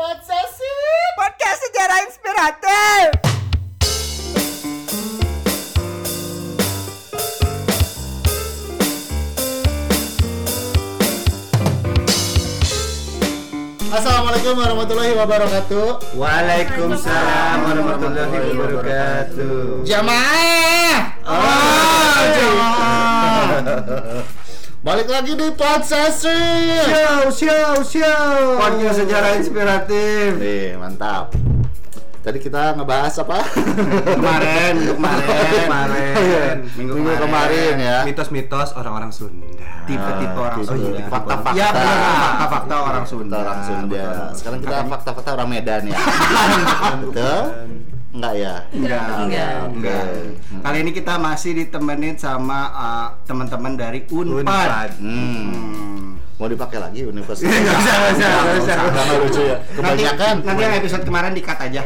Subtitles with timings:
[0.00, 3.20] Podsesif Podcast sejarah inspiratif.
[13.92, 19.84] Assalamualaikum warahmatullahi wabarakatuh Waalaikumsalam warahmatullahi wabarakatuh.
[19.84, 20.96] Jamaah
[21.28, 24.24] Oh, jamaah
[24.80, 28.56] Balik lagi di Podsesif Show, show, show.
[28.56, 30.40] Podcast sejarah inspiratif.
[30.40, 31.36] Nih mantap
[32.20, 33.40] Tadi kita ngebahas apa?
[34.04, 36.56] Kemarin, kemarin, Kemarin.
[36.76, 37.96] minggu, Minggu kemarin ya.
[38.04, 39.48] Mitos-mitos orang-orang Sunda.
[39.88, 40.68] Tipe-tipe orang gitu.
[40.76, 41.00] Sunda.
[41.08, 41.56] Fakta-fakta.
[41.56, 41.96] Ya, benar.
[41.96, 43.36] fakta-fakta orang Sunda.
[43.40, 44.04] Orang Sunda.
[44.36, 45.96] Sekarang kita fakta-fakta orang Medan ya
[47.08, 47.44] Betul?
[48.10, 48.54] Enggak ya?
[48.74, 50.04] Enggak, enggak, enggak.
[50.66, 54.98] Kali ini kita masih ditemenin sama uh, teman-teman dari Unpad.
[54.98, 55.14] Hmm.
[55.54, 56.18] Hmm.
[56.40, 57.46] Mau dipakai lagi universitas?
[57.54, 59.18] Nggak usah, nggak usah, nggak usah.
[59.20, 59.56] Lucu ya.
[59.60, 61.82] Nanti, Kebanyakan nanti yang episode kemarin di-cut aja.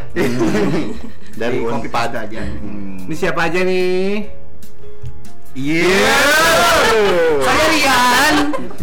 [1.35, 2.41] dari Di copy Unpad aja.
[2.41, 3.05] Hmm.
[3.05, 4.25] Ini siapa aja nih?
[5.55, 6.19] Iya.
[7.45, 8.35] Saya Rian.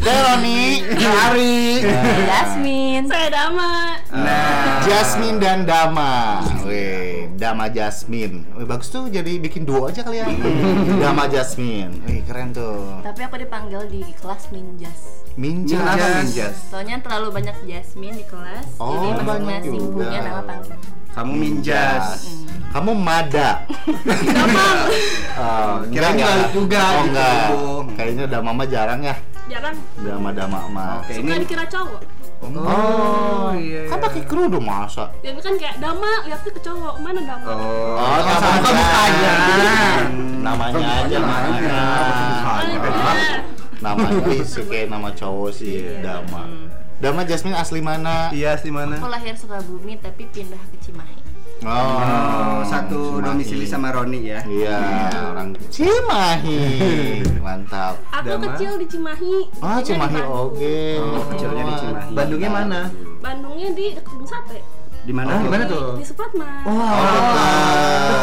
[0.01, 1.83] Deroni, Ari,
[2.25, 3.05] Jasmine.
[3.05, 3.99] Saya Dama.
[4.09, 6.41] Nah, Jasmine dan Dama.
[6.65, 7.00] Wih,
[7.51, 8.47] Dama Jasmine.
[8.55, 10.27] Wih, bagus tuh jadi bikin duo aja kali ya.
[11.03, 11.99] Dama Jasmine.
[12.07, 13.03] Wih, keren tuh.
[13.03, 15.27] Tapi aku dipanggil di kelas Minjas.
[15.35, 15.83] Minjas.
[16.23, 16.55] Minjas?
[16.71, 18.79] Soalnya terlalu banyak Jasmine di kelas.
[18.79, 20.79] Oh, jadi banyak masing-masing punya nama panggilan.
[21.11, 22.07] kamu minjas.
[22.71, 23.49] Kamu Mada.
[25.41, 27.09] Oh, Kirain enggak, juga Oh, gitu.
[27.11, 27.47] enggak.
[27.97, 29.15] Kayaknya Dama mah jarang ya.
[29.49, 31.03] Jarang Dama-dama mah.
[31.03, 31.99] Oke, suka ini dikira cowok.
[32.41, 33.85] Oh, iya.
[33.85, 35.13] Kan pakai kerudung masa?
[35.21, 36.95] Ya kan kayak dama, lihatnya ke cowok.
[36.97, 37.45] Mana dama?
[37.47, 38.73] Oh, Oh, sama namanya.
[38.73, 39.33] mukanya.
[40.41, 41.81] Namanya aja namanya.
[43.81, 46.41] Namanya sih kayak nama cowok sih, Dama.
[47.01, 48.29] Dama Jasmine asli mana?
[48.29, 48.97] Iya, di mana?
[48.97, 51.20] Aku lahir Sukabumi tapi pindah ke Cimahi.
[51.61, 53.21] Oh, satu Cimahi.
[53.21, 54.41] domisili sama Roni ya.
[54.49, 54.81] Iya,
[55.29, 56.57] orang Cimahi.
[57.45, 58.01] Mantap.
[58.09, 58.43] Aku Dama?
[58.49, 59.35] kecil di Cimahi.
[59.61, 60.77] Ah, di Cimahi oke.
[60.97, 62.11] Oh, kecilnya di Cimahi.
[62.17, 62.81] Bandungnya mana?
[63.21, 64.80] Bandungnya di dekat gedung sate.
[65.01, 65.33] Di mana?
[65.33, 65.97] Oh, di mana tuh?
[65.97, 66.61] Di Supratman.
[66.61, 66.77] Oh,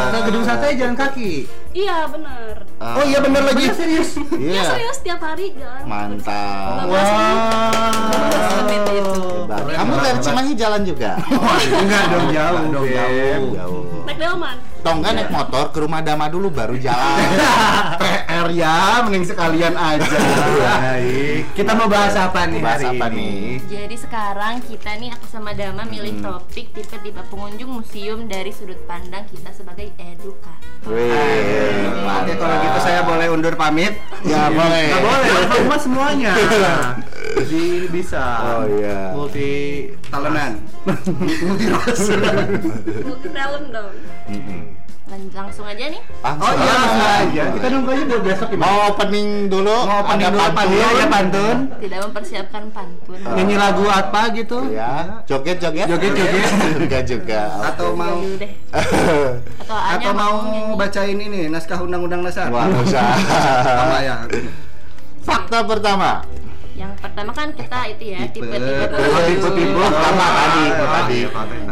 [0.08, 1.50] Ke gedung sate jalan kaki.
[1.74, 2.54] Iya bener.
[2.78, 3.66] Oh iya bener lagi.
[3.72, 4.14] serius.
[4.30, 4.62] Iya Iya.
[4.70, 5.82] serius tiap hari jalan.
[5.84, 6.86] Mantap.
[6.86, 7.38] 15 menit.
[8.62, 9.22] Menit itu.
[9.42, 9.62] Hebat.
[9.74, 11.10] Kamu dari Cimahi jalan juga?
[11.82, 13.42] Enggak dong jauh, Dong, Beb.
[13.52, 13.82] Jauh.
[14.06, 14.56] Naik delman.
[14.78, 17.18] Tongga naik motor ke rumah Dama dulu baru jalan.
[18.38, 20.14] PR ya, mending sekalian aja.
[20.62, 21.42] Baik.
[21.58, 23.18] Kita mau bahas apa nih Bahas hari apa ini?
[23.18, 23.58] nih?
[23.66, 29.26] Jadi sekarang kita nih aku sama Dama milih topik tipe-tipe pengunjung museum dari sudut pandang
[29.26, 30.86] kita sebagai edukator.
[30.86, 33.98] Wih, Oke, kalau gitu saya boleh undur pamit.
[34.22, 34.86] Ya boleh.
[34.86, 35.28] Nggak boleh,
[35.58, 36.32] semua semuanya.
[37.42, 38.22] Jadi bisa.
[38.54, 39.18] Oh iya.
[39.18, 39.50] Multi
[40.14, 40.62] Talenan.
[43.02, 43.90] Multi talent dong.
[44.30, 46.02] Lan- Langsung aja nih.
[46.20, 47.44] Langsung Oh iya, langsung aja.
[47.56, 48.64] Kita nunggu aja buat besok gimana?
[48.68, 49.76] Mau opening dulu?
[49.82, 50.56] Mau opening Ada dulu pantun?
[50.58, 50.76] pantun.
[50.76, 51.56] Iya, ya pantun.
[51.80, 53.18] Tidak mempersiapkan pantun.
[53.24, 54.58] Nyanyi lagu apa gitu?
[54.68, 54.92] Ya,
[55.24, 55.86] joget-joget.
[55.88, 56.44] Joget-joget.
[56.76, 57.40] Enggak juga.
[57.64, 58.52] Atau mau deh.
[59.64, 60.76] Atau atau mau nyanyi.
[60.76, 62.52] bacain ini naskah undang-undang dasar.
[62.52, 63.16] Wah, usah.
[63.64, 64.16] Sama ya.
[65.24, 66.20] Fakta pertama.
[66.78, 68.46] Yang pertama kan kita itu ya Tipe.
[68.46, 71.18] tipe-tipe Oh, tipe-tipe pertama tadi, tadi.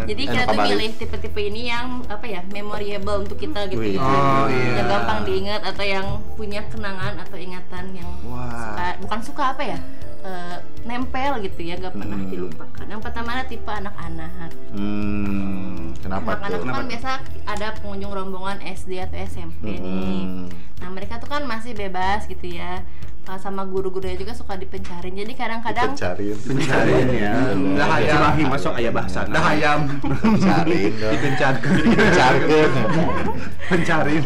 [0.07, 3.79] Jadi kita tuh milih tipe-tipe ini yang apa ya memorable untuk kita gitu.
[3.81, 3.95] Wih.
[3.97, 4.83] Oh, iya.
[4.83, 8.11] Yang gampang diingat atau yang punya kenangan atau ingatan yang
[8.53, 9.79] suka bukan suka apa ya
[10.21, 12.27] eh, nempel gitu ya gak pernah Hmm.
[12.29, 12.85] dilupakan.
[12.85, 14.51] Yang pertama ada tipe anak-anak.
[14.75, 16.73] Hmm, kenapa Anak-anak tuh?
[16.73, 17.11] kan biasa
[17.47, 20.23] ada pengunjung rombongan SD atau SMP nih.
[20.27, 20.51] Hmm.
[20.77, 22.83] Nah mereka tuh kan masih bebas gitu ya.
[23.27, 25.11] Uh, sama guru-gurunya juga suka dipencarin.
[25.11, 26.39] Jadi kadang-kadang Pencariin.
[26.39, 27.35] Pencariin ya.
[27.75, 28.15] Dah ayam.
[28.15, 29.27] Cimahi masuk ayah bahasa.
[29.27, 29.79] Dah ayam.
[29.99, 31.11] Pencariin dong.
[31.11, 31.73] Dipencarkan.
[31.91, 32.71] Pencariin.
[33.67, 34.23] Pencarin.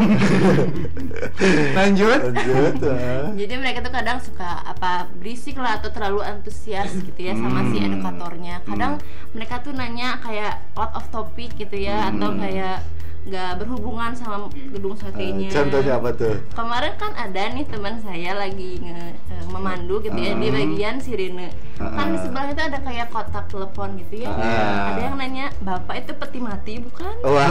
[1.72, 2.20] Lanjut.
[2.28, 2.74] Lanjut.
[2.84, 3.32] ah.
[3.32, 7.80] Jadi mereka tuh kadang suka apa berisik lah atau terlalu antusias gitu ya sama si
[7.80, 7.88] Hmm.
[7.88, 8.60] edukatornya.
[8.64, 9.00] Kadang
[9.32, 12.40] mereka tuh nanya kayak out of topic gitu ya atau Hmm.
[12.40, 12.84] kayak
[13.20, 15.52] nggak berhubungan sama gedung satenya.
[15.52, 16.40] Contohnya apa tuh?
[16.50, 18.96] Kemarin kan ada nih teman saya lagi nge,
[19.28, 20.56] eh, memandu gitu ya di Hmm.
[20.56, 21.52] bagian sirine.
[21.80, 22.22] Kan di Ah.
[22.28, 24.30] sebelahnya itu ada kayak kotak telepon gitu ya.
[24.36, 24.92] Ah.
[24.92, 27.48] Ada yang nanya, "Bapak itu peti mati bukan?" Wah.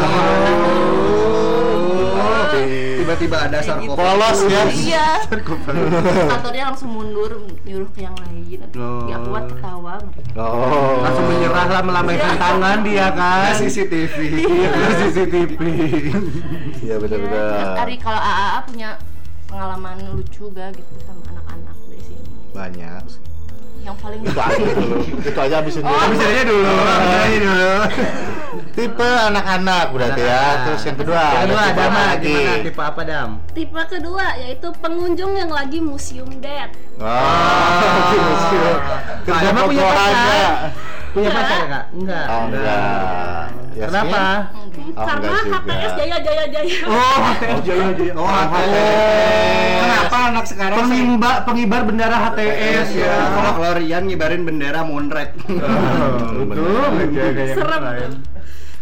[2.20, 3.98] Oh, tiba-tiba ada Kayak gitu.
[3.98, 4.64] Polos ya.
[4.70, 5.08] Iya.
[5.34, 7.32] Edukatornya langsung mundur
[7.66, 8.60] nyuruh ke yang lain.
[8.78, 9.10] Oh.
[9.10, 10.38] Gak kuat ketawa mereka.
[10.38, 11.02] Oh.
[11.02, 13.58] Langsung menyerah lah melambaikan tangan dia kan.
[13.58, 14.16] CCTV.
[14.46, 15.60] Iya, CCTV.
[16.86, 17.82] Iya benar-benar.
[17.82, 18.90] Ari kalau AAA punya
[19.50, 22.30] pengalaman lucu gak gitu sama anak-anak dari sini?
[22.54, 23.04] Banyak.
[23.80, 24.98] Yang paling Itu aja dulu.
[25.30, 25.96] Itu aja habisin dulu.
[25.96, 26.00] Oh.
[26.00, 26.72] Habisin aja dulu.
[26.74, 27.74] Habisin dulu.
[28.76, 30.32] Tipe anak-anak berarti ya.
[30.32, 30.64] Anak-anak.
[30.66, 31.22] Terus yang kedua.
[31.22, 32.36] Yang kedua, ada apa lagi?
[32.36, 32.64] gimana?
[32.64, 33.30] Tipe apa, Dam?
[33.52, 36.70] Tipe kedua yaitu pengunjung yang lagi museum dead.
[37.00, 38.78] Oh, museum.
[39.28, 40.44] Kerja punya pogohannya.
[41.10, 41.84] Punya pacar ya, Kak?
[41.98, 42.26] Enggak.
[42.30, 43.46] Oh, enggak.
[43.80, 43.88] Yasmin?
[43.90, 44.24] Kenapa?
[44.90, 45.32] Oh, Karena.
[45.40, 46.78] HTS Jaya Jaya Jaya.
[46.86, 48.14] Oh, HTS Jaya Jaya.
[48.14, 49.80] Oh, Oh, HTS.
[49.80, 50.84] Kenapa anak sekarang sih?
[50.84, 53.14] Pengimba, pengibar bendera HTS ya, ya.
[53.32, 55.32] kalau Klorian ngibarin bendera Monrek.
[55.40, 56.84] Betul,
[57.14, 57.84] jaga yang Serem.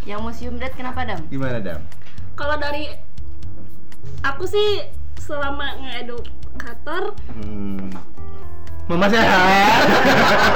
[0.08, 1.20] Yang museum dead kenapa dam?
[1.28, 1.82] Gimana, Dam?
[2.34, 2.88] Kalau dari
[4.24, 4.88] aku sih
[5.20, 7.92] selama ngeedukator Hmm.
[8.88, 9.84] Mama sehat.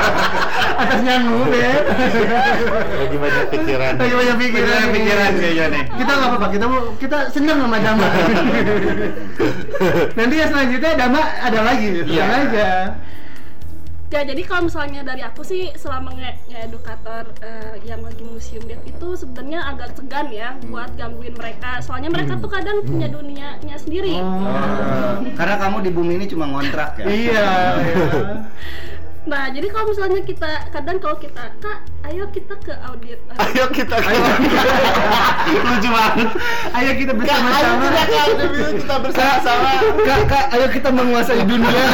[0.82, 1.84] Atas nyanggu, Beb.
[2.96, 3.94] Lagi banyak pikiran.
[4.00, 5.84] Lagi banyak pikiran, Pikiran, pikiran kayaknya nih.
[6.00, 8.08] Kita nggak apa-apa, kita mau kita senang sama Dama.
[10.18, 12.24] Nanti ya selanjutnya Dama ada lagi, Iya.
[12.24, 12.70] aja.
[14.12, 18.84] Ya jadi kalau misalnya dari aku sih selama nge ngeedukator eh, yang lagi museum dead
[18.84, 21.80] itu sebenarnya agak segan ya buat gangguin mereka.
[21.80, 24.20] Soalnya mereka tuh kadang punya dunianya sendiri.
[24.20, 27.06] Oh, Karena kamu di bumi ini cuma ngontrak ya.
[27.08, 27.48] Iya.
[27.88, 28.08] iya.
[29.22, 33.22] Nah jadi kalau misalnya kita kadang kalau kita kak, ayo kita ke audit.
[33.38, 33.94] Ayo kita
[35.70, 36.30] lucu banget.
[36.74, 37.86] Ayo kita Kak, ayo bersama-sama.
[37.86, 39.72] kita kita bersama-sama.
[40.10, 41.86] Kak, kak, ayo kita menguasai dunia.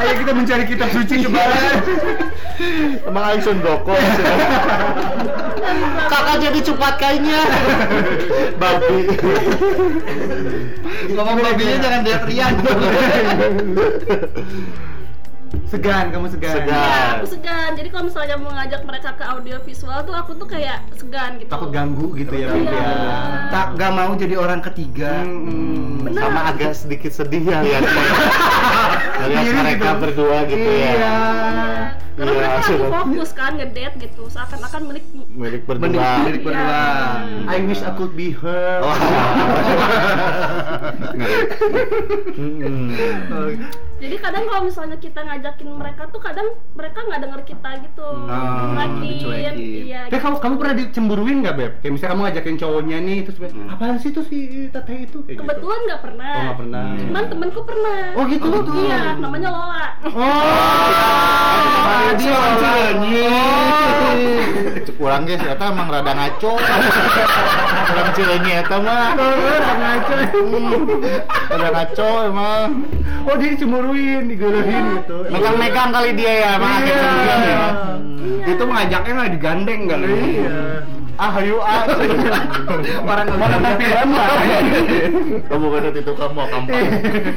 [0.00, 1.82] Ayo kita mencari kitab suci ke barat.
[3.08, 4.24] Emang Aing Sun Gokong sih.
[6.10, 7.40] Kakak jadi cepat kainnya.
[8.60, 9.00] Babi.
[11.10, 12.54] Ngomong babinya jangan lihat Rian.
[15.66, 16.54] Segan, kamu segan.
[16.56, 16.70] Segan.
[16.70, 17.70] Ya, aku segan.
[17.74, 21.50] Jadi kalau misalnya mau ngajak mereka ke audio visual tuh aku tuh kayak segan gitu.
[21.50, 22.70] Takut ganggu gitu ya, Iya.
[22.70, 22.90] ya.
[23.50, 25.22] Tak gak mau jadi orang ketiga.
[25.22, 26.06] Hmm.
[26.06, 26.22] Benar.
[26.24, 27.60] Sama agak sedikit sedih ya
[29.20, 30.00] Iri mereka gitu.
[30.00, 30.90] berdua gitu ya.
[30.90, 31.14] Iya.
[32.14, 36.10] Karena Iya, mereka lagi fokus kan ngedate gitu, seakan-akan milik Milik berdua.
[36.26, 36.82] milik berdua.
[37.46, 38.82] I wish I could be her.
[38.82, 38.94] Oh.
[44.00, 48.08] Jadi kadang kalau misalnya kita ngajakin mereka tuh kadang mereka nggak denger kita gitu.
[48.08, 49.54] Oh, Lagi dicuekin.
[49.84, 50.00] iya.
[50.08, 51.72] Tapi kamu kamu pernah dicemburuin nggak beb?
[51.78, 53.68] Kayak misalnya kamu ngajakin cowoknya nih terus beb, Hmm.
[53.68, 55.20] apaan sih tuh si teteh itu?
[55.22, 55.42] Kayak gitu.
[55.44, 56.32] Kebetulan nggak pernah.
[56.32, 56.84] Oh nggak pernah.
[56.96, 58.00] Cuman temenku pernah.
[58.16, 58.48] Oh gitu?
[58.80, 59.86] Iya, namanya Lola.
[61.90, 63.28] Oh, dia orang Cilenyi.
[65.00, 66.52] Kurang guys, eta emang rada ngaco.
[67.88, 69.16] Kurang cilenyi eta mah.
[69.16, 70.12] ngaco.
[71.48, 72.68] Rada ngaco emang.
[73.20, 73.52] Oh dia
[73.90, 75.16] dicemburuin, digelehin gitu.
[75.30, 77.02] Megang-megang kali dia ya, agak Iya.
[77.44, 77.68] ya.
[78.46, 80.10] Itu mengajaknya malah digandeng kali.
[80.40, 80.60] Iya.
[81.20, 81.84] Ah, ayo ah.
[83.04, 84.24] Orang Mana tapi lama.
[85.52, 86.68] Kamu kan itu kamu kamu.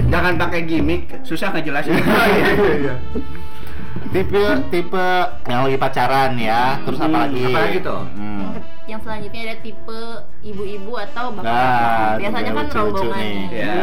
[0.07, 1.91] Jangan pakai gimmick, susah ngejelasin.
[1.99, 2.95] Iya.
[4.13, 5.07] Tipe tipe
[5.49, 6.77] yang lagi pacaran ya.
[6.85, 7.43] Terus apa lagi?
[7.49, 8.01] apa lagi tuh?
[8.13, 8.32] Hmm.
[8.83, 9.99] Yang selanjutnya ada tipe
[10.43, 11.55] ibu-ibu atau bapak-bapak.
[12.03, 13.15] Nah, Biasanya kan rombongan.
[13.15, 13.39] nih.
[13.49, 13.73] Ya.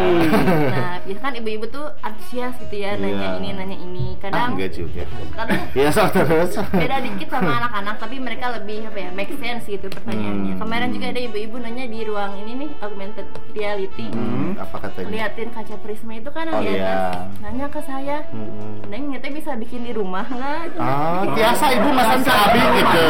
[0.69, 3.39] Nah, biasanya kan ibu-ibu tuh antusias gitu ya, nanya Iya.
[3.39, 4.07] ini, nanya ini.
[4.13, 5.03] Ah, Kadang enggak juga.
[5.33, 6.53] kadang Ya so terus.
[6.71, 10.61] beda dikit sama anak-anak tapi mereka lebih apa ya make sense gitu pertanyaannya Hmm.
[10.61, 15.09] kemarin juga ada ibu-ibu nanya di ruang ini nih augmented reality Hmm, apa katanya?
[15.11, 16.97] liatin kaca prisma itu kan Oh, atas iya.
[17.41, 18.85] nanya ke saya Hmm.
[18.87, 23.01] neng nyata bisa bikin di rumah nggak Ah, biasa ibu masan sabi gitu.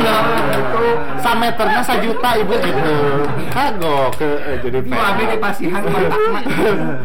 [1.19, 2.95] Sa meternya juta ibu gitu.
[3.51, 5.83] Kagok ke eh, jadi Mau ambil di pasihan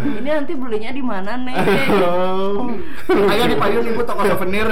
[0.06, 1.32] ini nanti belinya di mana
[1.96, 2.70] Oh,
[3.08, 4.68] Ayo di payung ibu toko souvenir.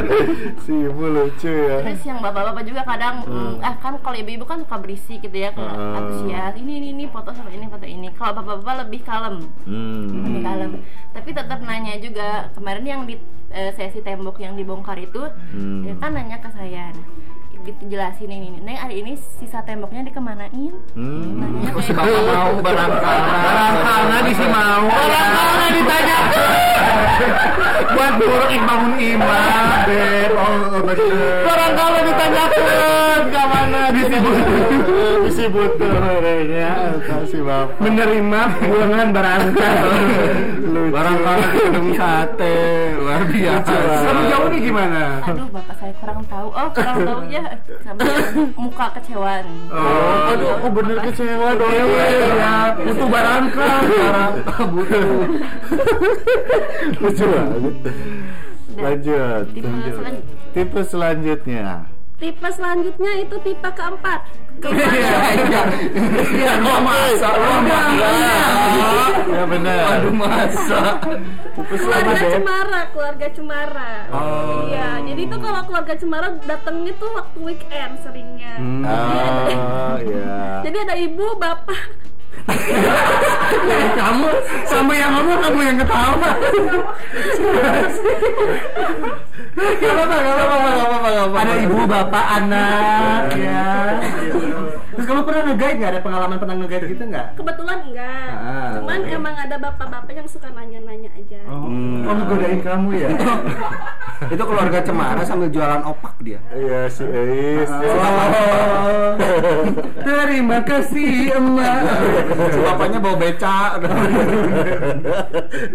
[0.62, 1.84] si ibu lucu ya.
[1.84, 5.52] terus yang bapak-bapak juga kadang mm, ah kan kalau ibu-ibu kan suka berisi gitu ya
[5.54, 5.96] Hmm.
[5.96, 10.26] antusias ini ini ini foto sama ini foto ini kalau bapak-bapak lebih kalem Hmm.
[10.26, 10.72] lebih kalem
[11.12, 13.16] tapi tetap nanya juga kemarin yang di
[13.50, 15.84] eh, sesi tembok yang dibongkar itu Hmm.
[15.84, 17.06] dia kan nanya ke saya nah,
[17.63, 21.39] gitu jelasin ini neng hari ini sisa temboknya dikemanain Hmm.
[21.39, 23.32] nanya Si kayak bapak mau barangkali.
[23.43, 24.84] Barangkali di si mau.
[24.86, 26.20] Barangkali ditanya.
[27.94, 30.32] Buat buruk bangun imam, beb.
[30.34, 31.44] Oh, bener.
[31.46, 34.40] Barangkali ditanyakan ke mana disebut
[35.30, 36.72] disebut merenya
[37.30, 37.78] si bapak.
[37.80, 40.02] Menerima pulangan barangkali.
[40.94, 42.56] Barangkali minum sate,
[42.98, 43.74] luar biasa.
[44.04, 45.04] Kamu jauh nih gimana?
[45.24, 47.44] aduh bapak saya kurang tahu oh kurang tahu ya
[47.82, 48.06] sampai
[48.60, 51.74] muka kecewaan Oh, aduh, oh bener kecewa dong.
[52.38, 53.98] Ya, butuh barangkali.
[54.74, 55.10] Butuh.
[57.00, 57.75] Lucu banget.
[58.74, 59.46] Lanjut.
[59.53, 61.65] tipe selanjutnya Tipe selanjutnya.
[62.13, 64.22] Tipe selanjutnya itu tipe keempat.
[64.63, 64.86] Iya,
[65.34, 65.62] iya.
[66.30, 68.10] Iya, masa, masa.
[69.27, 69.77] Ya benar.
[70.00, 70.82] Aduh masa.
[71.58, 72.27] Keluarga.
[72.32, 73.94] Cemara, keluarga Cemara.
[74.13, 74.70] Oh.
[74.70, 78.53] Iya, jadi itu kalau keluarga Cemara datangnya tuh waktu weekend seringnya.
[78.58, 78.84] Hmm.
[78.86, 80.38] Jadi ada- Oh, iya.
[80.65, 81.82] Jadi ada ibu, bapak,
[83.94, 84.28] kamu
[84.68, 86.32] sama yang ngomong kamu yang ketawa.
[89.54, 91.38] Gak apa-apa, gak apa-apa, gak apa-apa, gak apa-apa.
[91.40, 93.72] Ada ibu, bapak, anak, ya.
[95.04, 95.92] Terus kamu pernah nge-guide nggak?
[95.92, 97.28] Ada pengalaman pernah nge-guide gitu nggak?
[97.36, 98.32] kebetulan enggak.
[98.40, 98.72] Ah.
[98.80, 101.44] Cuman emang ada bapak-bapak yang suka nanya-nanya aja.
[101.44, 101.68] Oh,
[102.08, 103.12] oh ngegodain kamu ya?
[104.32, 106.40] Itu keluarga Cemara sambil jualan opak dia.
[106.56, 107.68] Iya si Eis.
[107.68, 109.12] Oh,
[110.08, 111.84] terima kasih emak.
[112.48, 113.60] Si bapaknya bawa beca.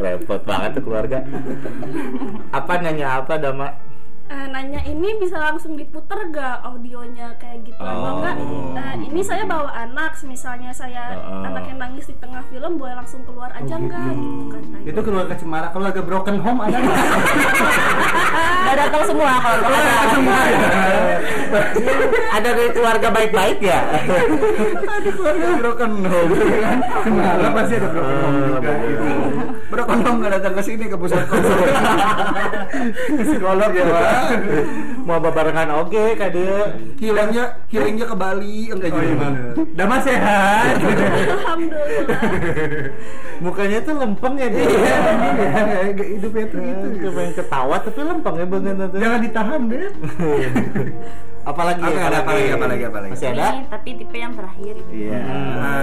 [0.01, 1.21] Repot banget tuh keluarga.
[2.57, 3.88] Apa nanya apa Dama?
[4.29, 8.37] Eh, nanya ini bisa langsung diputer gak audionya kayak gitu atau enggak
[8.77, 11.41] eh, ini saya bawa anak misalnya saya Oh.
[11.43, 15.33] anak yang nangis di tengah film boleh langsung keluar aja enggak gitu katanya Itu keluarga
[15.33, 16.99] Cemara, keluarga broken home ada nggak?
[18.69, 19.65] Gak datang semua kalau.
[20.11, 20.59] Semua ya.
[22.31, 23.81] Ada dari keluarga baik-baik ya?
[23.81, 26.33] Ada keluarga broken home.
[27.01, 28.73] Cemara pasti ada broken home juga.
[28.79, 29.05] gitu.
[29.69, 31.59] Broken home nggak datang ke sini ke pusat konsul.
[33.25, 34.18] Psikolog ya Pak.
[35.03, 36.77] Mau babarengan oke kak dia.
[36.99, 39.07] Healingnya, healingnya ke Bali enggak Oh juga.
[39.07, 39.53] iya bener.
[39.73, 40.75] Dama sehat.
[40.79, 42.21] alhamdulillah
[43.39, 44.67] Mukanya tuh lempeng ya dia.
[44.69, 44.97] Iya,
[45.95, 46.87] kayak hidupnya tuh gitu.
[47.09, 48.99] Yang ketawa tapi lempeng ya banget tuh.
[48.99, 49.91] Jangan ditahan deh.
[51.49, 53.13] Apalagi Oke, ada apa lagi, apa lagi, apa lagi?
[53.17, 53.47] Masih ada?
[53.73, 54.91] Tapi tipe yang terakhir itu.
[54.93, 55.21] Iya.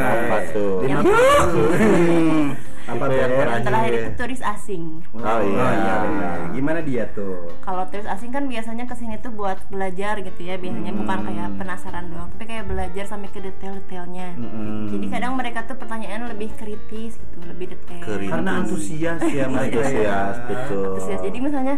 [0.06, 0.86] Apa tuh?
[2.86, 2.94] Hmm.
[2.96, 5.02] Apa tuh yang yang terakhir itu turis asing.
[5.18, 5.68] Oh Oh iya.
[5.74, 6.30] iya, iya.
[6.54, 7.50] Gimana dia tuh?
[7.66, 11.50] Kalau turis asing kan biasanya ke sini tuh buat belajar gitu ya, biasanya bukan kayak
[11.58, 14.38] penasaran doang, tapi kayak belajar sampai ke detail-detailnya.
[14.38, 14.94] Mm-mm.
[14.94, 18.06] Jadi kadang mereka tuh pertanyaan lebih kritis gitu, lebih detail.
[18.06, 18.30] Kritis.
[18.30, 19.82] Karena antusias ya mereka.
[19.82, 20.86] Antusias, betul.
[20.94, 21.20] Antusias.
[21.26, 21.76] Jadi misalnya,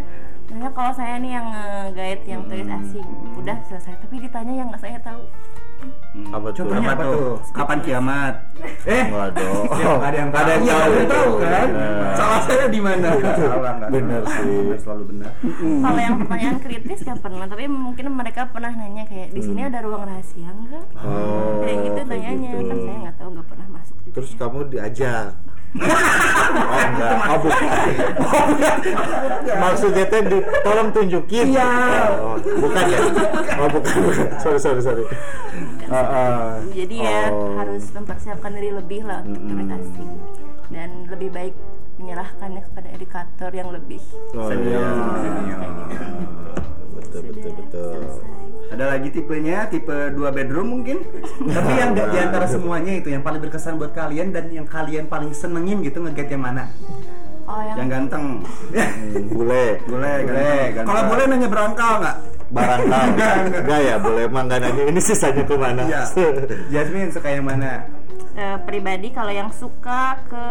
[0.52, 1.48] misalnya kalau saya nih yang
[1.96, 3.08] guide yang turis asing,
[3.40, 5.24] udah selesai, tapi ditanya yang nggak saya tahu.
[6.28, 6.56] Apa tuh?
[6.64, 7.32] Contohnya Apa apa tuh?
[7.54, 8.34] Kapan kiamat?
[8.88, 9.62] Eh, Waduh.
[9.70, 10.64] nggak ada yang Nggak ada yang
[11.08, 11.32] tahu.
[11.38, 11.68] Iya, kan?
[11.70, 12.14] Bener.
[12.18, 13.08] Salah saya di mana?
[13.22, 13.90] Salah enggak?
[13.94, 14.60] Bener sih.
[14.82, 15.32] Selalu benar.
[15.58, 19.80] Kalau yang pertanyaan kritis ya pernah, tapi mungkin mereka pernah nanya kayak di sini ada
[19.86, 20.86] ruang rahasia enggak?
[21.00, 21.62] Oh.
[21.64, 22.68] Kayak gitu kayak nanyanya gitu.
[22.68, 23.96] kan saya nggak tahu nggak pernah masuk.
[24.04, 24.14] juga.
[24.18, 25.30] Terus kamu diajak.
[25.78, 27.12] oh enggak.
[27.28, 27.70] Oh bukan.
[29.68, 31.46] Maksudnya teh di, tolong tunjukin.
[31.54, 31.70] Iya.
[32.18, 33.00] Oh, bukan ya.
[33.60, 33.96] Oh bukan.
[34.08, 34.26] bukan.
[34.44, 35.04] Sorry sorry sorry.
[35.88, 36.46] Ah, ah.
[36.68, 37.56] Jadi ya Oh.
[37.56, 40.12] harus mempersiapkan diri lebih lah untuk asing
[40.68, 41.56] dan lebih baik
[41.98, 44.84] menyerahkannya kepada edukator yang lebih Oh iya.
[44.84, 46.06] kayak gitu.
[46.94, 47.92] Betul betul betul.
[47.96, 48.36] Selesai.
[48.68, 51.08] Ada lagi tipenya, tipe dua bedroom mungkin?
[51.56, 55.08] Tapi yang nggak di antara semuanya itu yang paling berkesan buat kalian dan yang kalian
[55.08, 56.68] paling senengin gitu nge-guide yang mana?
[57.48, 58.26] Oh yang Yang ganteng.
[59.32, 59.80] Bule.
[59.80, 60.68] Boleh, Boleh, ganteng.
[60.76, 60.86] ganteng.
[60.86, 62.18] Kalau boleh nanya berangkal nggak?
[62.48, 63.08] Barangkal.
[63.64, 65.82] Enggak ya, boleh emang nggak nanya ini sisanya ke mana?
[65.84, 66.04] Iya.
[66.74, 67.88] Jasmine suka yang mana?
[68.38, 70.46] eh, pribadi kalau yang suka ke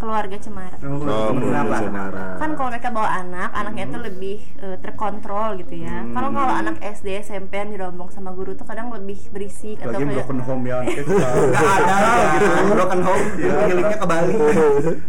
[0.00, 0.76] keluarga cemara.
[0.80, 0.96] Oh,
[1.30, 1.36] Kenapa?
[1.36, 2.26] Bule Cemara.
[2.34, 6.80] kan kalau mereka bawa anak anaknya itu lebih eh, terkontrol gitu ya kalau kalau anak
[6.80, 10.64] SD SMP yang dirombong sama guru tuh kadang lebih berisik atau Lagi kayak broken home
[10.64, 10.78] ya.
[10.88, 11.30] Nggak
[11.76, 12.48] ada lah gitu.
[12.72, 14.34] Broken home, healingnya ke Bali.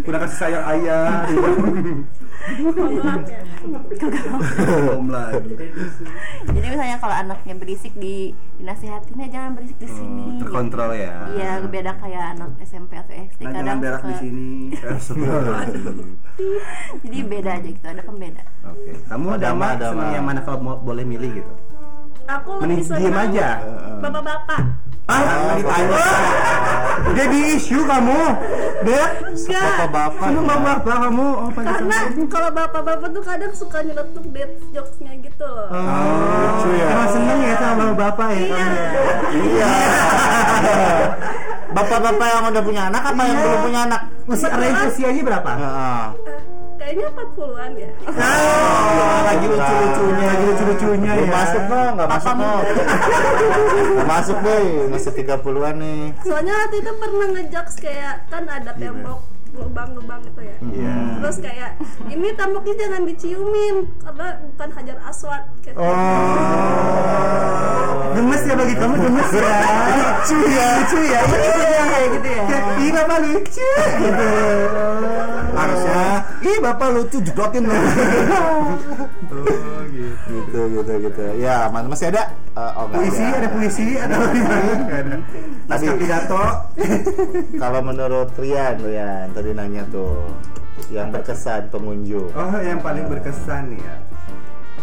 [0.03, 1.23] Udah kasih sayang ayah.
[3.21, 3.39] Ya.
[6.51, 11.15] Jadi misalnya kalau anaknya berisik di dinasihatinnya jangan berisik di sini Oh, Terkontrol ya.
[11.33, 14.49] iya beda kayak anak SMP atau SD Nah, kadang jangan berak di sini.
[17.01, 18.91] Jadi beda aja gitu ada pembeda Oke.
[19.05, 20.13] Kamu Ada Dama mah, ada seneng mah.
[20.13, 21.53] yang mana kalau mau boleh milih gitu?
[22.29, 23.47] Aku Mending lebih diem senang aja.
[23.99, 24.61] Bapak-bapak.
[25.09, 25.97] Ah, nggak ditanya.
[27.11, 28.19] Jadi isu kamu,
[28.85, 29.09] Dek.
[29.33, 29.89] Enggak.
[29.91, 30.07] Bapak.
[30.21, 31.27] Kamu bapak kamu.
[31.35, 31.59] Oh, apa?
[31.65, 31.97] Karena
[32.29, 35.67] kalau bapak-bapak tuh kadang suka nyeletuk dead jokesnya gitu loh.
[35.67, 35.81] Oh,
[36.39, 36.87] lucu ya.
[36.87, 38.39] Emang seneng ya sama bapak ya?
[38.39, 38.55] Iya.
[38.55, 38.71] kamu?
[39.35, 39.71] Iya.
[41.71, 44.01] Bapak-bapak yang udah punya anak apa yang belum punya anak?
[44.27, 45.51] Masih range usianya berapa?
[45.55, 46.05] Heeh.
[46.27, 46.41] Eh,
[46.81, 47.89] Kayaknya 40-an ya.
[48.09, 51.29] Oh, lagi lucu-lucunya, lagi lucu-lucunya ya.
[51.29, 52.53] masuk no, nggak masuk no.
[53.95, 56.01] Nggak masuk boy, masih 30-an nih.
[56.25, 60.55] Soalnya waktu itu pernah ngejokes kayak kan ada tembok lubang-lubang itu ya.
[60.63, 60.93] Iya.
[61.19, 61.71] Terus kayak
[62.07, 65.43] ini temboknya jangan diciumin karena bukan hajar aswad.
[65.59, 65.87] Kayak Oh.
[68.11, 69.41] Gemes saya bagi kamu gemes ya.
[69.95, 70.67] Lucu ya.
[70.79, 71.21] Lucu ya.
[71.31, 72.43] Iya kayak gitu ya.
[72.81, 73.69] Ih bapak lucu.
[74.01, 74.27] Gitu.
[75.51, 76.01] Harusnya,
[76.41, 77.75] ih bapak lucu jedotin loh.
[79.31, 80.11] Oh gitu.
[80.27, 84.15] gitu gitu gitu ya mana masih ada Eh, oh Puisi, ada puisi, ada
[85.65, 86.43] naskah pidato.
[87.63, 90.27] kalau menurut Rian Rian tadi nanya tuh
[90.89, 93.95] yang berkesan pengunjung Oh, yang paling berkesan ya.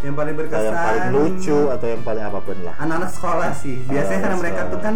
[0.01, 0.65] Yang paling Atau berkesan.
[0.65, 4.37] yang paling lucu atau yang paling apa pun lah anak-anak sekolah sih biasanya Oh, karena
[4.39, 4.73] mereka sekolah.
[4.73, 4.95] tuh kan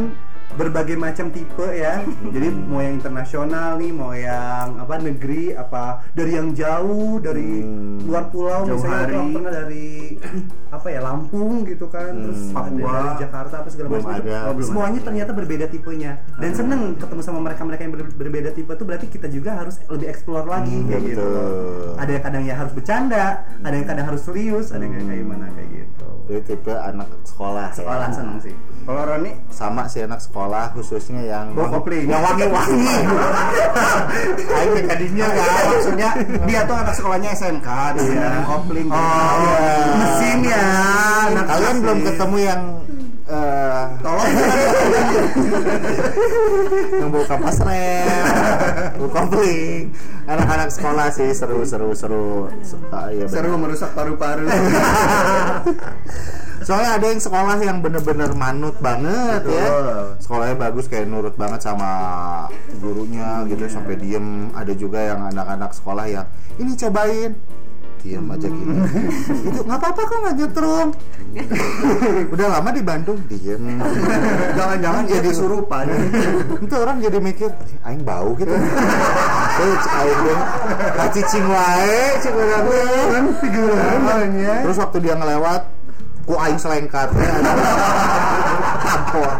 [0.52, 6.32] berbagai macam tipe ya jadi mau yang internasional nih mau yang apa negeri apa dari
[6.32, 8.02] yang jauh dari Hmm.
[8.02, 9.32] luar pulau Jauh misalnya hari.
[9.32, 9.86] pernah dari
[10.76, 12.90] apa ya Lampung gitu kan terus ada Papua.
[12.90, 13.94] dari Jakarta apa segala Hmm.
[13.94, 14.38] Macam ada.
[14.42, 18.72] Oh, belum semuanya ternyata berbeda tipenya dan seneng ketemu sama mereka-mereka yang ber- berbeda tipe
[18.72, 21.96] tuh berarti kita juga harus lebih explore lagi kayak gitu betul.
[21.96, 23.24] ada yang kadang ya harus bercanda
[23.56, 27.66] ada yang kadang harus serius ada yang kayak gimana kayak gitu Jadi tipe anak sekolah
[27.68, 27.74] ya.
[27.74, 30.41] sekolah seneng sih kalau Roni sama si anak sekolah
[30.72, 32.06] khususnya yang kopling.
[32.06, 32.88] yang wangi-wangi
[34.58, 36.10] Ayo tadinya ya maksudnya
[36.42, 38.28] dia tuh anak sekolahnya SMK dia Iya.
[38.44, 38.98] kopling Oh,
[39.38, 39.66] iya.
[39.94, 40.66] mesin ya
[41.28, 42.62] anak kalian belum ketemu yang
[43.22, 44.28] eh tolong
[46.92, 48.24] yang bawa kapas rem,
[48.98, 49.94] bawa kopling,
[50.26, 52.50] anak-anak sekolah sih seru seru seru.
[52.90, 54.44] Ah, iya seru merusak paru-paru
[56.62, 59.66] Soalnya ada yang sekolah yang bener-bener manut banget ya.
[59.68, 60.04] Betul.
[60.22, 61.90] Sekolahnya bagus kayak nurut banget sama
[62.80, 64.50] gurunya gitu sampai diem.
[64.54, 66.26] Ada juga yang anak-anak sekolah yang
[66.58, 67.32] ini cobain
[68.02, 68.72] diem aja gitu.
[69.48, 70.88] itu nggak apa-apa kok nggak nyetrum.
[72.34, 73.62] Udah lama di Bandung diem.
[74.58, 75.86] jangan-jangan jadi kesurupan
[76.58, 78.50] Itu orang jadi mikir, "Ih, aing bau gitu.
[78.52, 80.40] Tuh, cek aing deh.
[80.98, 82.32] Kacicing wae, teh.
[83.12, 85.62] kan figurannya Terus waktu dia ngelewat,
[86.22, 87.30] ku aing selengkatnya
[88.86, 89.30] tampol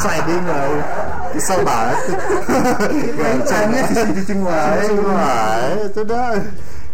[0.00, 0.68] sliding lah
[1.34, 1.98] kesel banget.
[3.42, 4.86] Kayaknya si cicing wae.
[5.90, 6.38] Itu dah.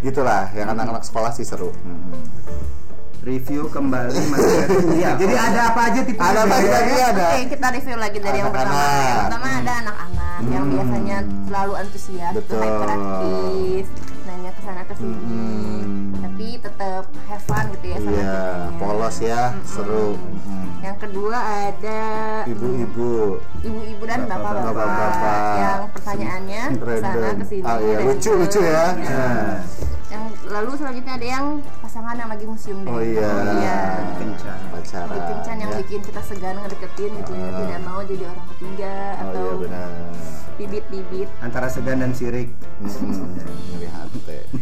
[0.00, 1.76] Gitulah yang anak-anak sekolah sih seru.
[3.20, 4.16] Review kembali
[4.96, 6.96] Iya, jadi ada apa aja tipe ada apa lagi?
[7.04, 7.26] Ada.
[7.36, 8.80] Oke, kita review lagi dari yang pertama.
[8.80, 13.84] Yang pertama ada anak-anak yang biasanya selalu antusias, hyperaktif,
[14.24, 14.94] nanya ke sana ke
[16.80, 18.78] tetap have fun gitu ya sama iya kitanya.
[18.80, 20.58] polos ya seru Mm-mm.
[20.80, 22.00] Yang kedua ada
[22.48, 25.52] ibu-ibu ibu-ibu dan bapak-bapak Bapak-bapak.
[25.54, 26.62] yang pertanyaannya
[26.96, 27.62] sana ke sini.
[27.62, 29.12] ah iya dan lucu ke- lucu ya Iya.
[29.12, 29.56] Nah.
[30.10, 31.46] Yang lalu selanjutnya ada yang
[31.78, 32.88] pasangan yang lagi museum deh.
[32.88, 33.78] oh iya Iya.
[34.16, 35.78] kencan pacaran Lagi kencan yang ya.
[35.78, 37.56] bikin kita segan ngedeketin gitu ya, Ah.
[37.60, 39.88] tidak mau jadi orang ketiga oh atau iya benar
[40.60, 41.28] bibit-bibit.
[41.40, 44.44] antara segan dan sirik ngelihat teh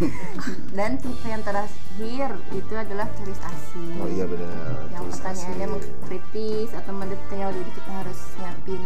[0.71, 3.99] Dan tipe yang terakhir itu adalah turis asing.
[3.99, 8.83] oh iya benar Yang Terus pertanyaannya mengkritis atau mendetail, jadi kita harus nyiapin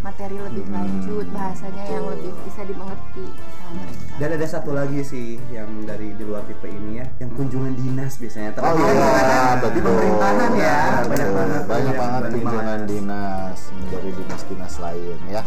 [0.00, 0.74] materi lebih Hmm.
[0.74, 4.12] lanjut, bahasanya yang lebih bisa dimengerti sama mereka.
[4.16, 8.16] dan ada satu lagi sih yang dari di luar tipe ini ya yang kunjungan dinas
[8.16, 9.70] biasanya Oh Terutama iya, betul.
[9.70, 11.04] di pemerintahan ya Betul.
[11.04, 15.42] banyak banget banyak banget kunjungan dinas dari dinas-dinas lain ya.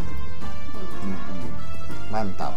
[2.07, 2.55] Mantap.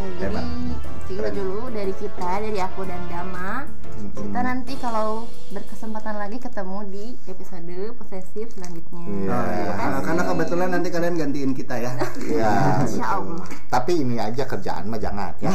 [0.00, 0.44] Oke, Hebat.
[0.44, 0.76] jadi
[1.08, 3.79] segitu dulu dari kita, dari aku dan Dama.
[4.00, 9.04] Kita nanti kalau berkesempatan lagi ketemu di episode posesif selanjutnya.
[9.04, 9.30] Iya.
[9.30, 9.70] Oh, iya.
[9.70, 10.00] Kasih.
[10.00, 12.52] karena kebetulan nanti kalian gantiin kita ya Iya.
[12.82, 13.04] Insya.
[13.18, 13.44] Allah.
[13.68, 15.50] Tapi ini aja kerjaan mah jangan ya.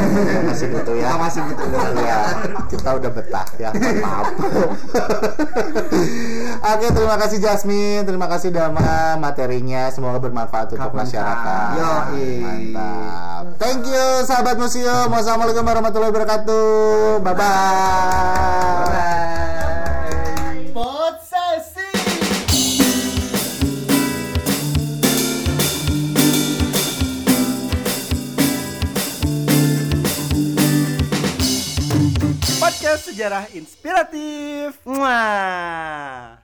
[0.48, 1.06] masih butuh ya.
[1.10, 1.66] Oh, masih butuh.
[1.96, 2.18] Iya.
[2.68, 3.70] Kita udah betah ya.
[4.04, 4.26] Maaf.
[6.66, 11.00] Oke, terima kasih Jasmine, terima kasih Dama materinya semoga bermanfaat untuk Mantap.
[11.06, 11.68] masyarakat.
[11.78, 12.28] Yoi.
[12.42, 13.42] Mantap.
[13.56, 15.06] Thank you sahabat museum.
[15.08, 17.22] Wassalamualaikum warahmatullahi wabarakatuh.
[17.22, 17.85] Bye bye.
[32.56, 34.82] Podcast sejarah inspiratif.
[34.82, 36.35] Muah.